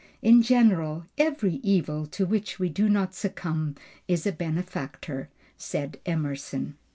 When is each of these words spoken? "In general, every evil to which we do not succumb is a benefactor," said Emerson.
"In 0.23 0.41
general, 0.41 1.05
every 1.19 1.57
evil 1.61 2.07
to 2.07 2.25
which 2.25 2.57
we 2.57 2.69
do 2.69 2.89
not 2.89 3.13
succumb 3.13 3.75
is 4.07 4.25
a 4.25 4.31
benefactor," 4.31 5.29
said 5.57 5.99
Emerson. 6.07 6.75